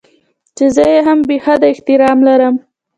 [0.55, 2.55] چې زه يې هم بې حده احترام لرم.